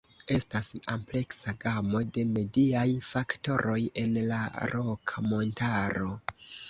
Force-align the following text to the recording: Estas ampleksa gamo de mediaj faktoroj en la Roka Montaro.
Estas 0.35 0.67
ampleksa 0.93 1.53
gamo 1.65 2.01
de 2.17 2.23
mediaj 2.37 2.87
faktoroj 3.09 3.79
en 4.05 4.17
la 4.33 4.41
Roka 4.75 5.25
Montaro. 5.27 6.09